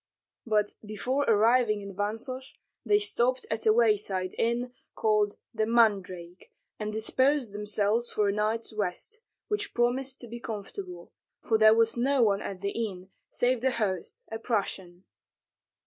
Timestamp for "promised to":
9.75-10.27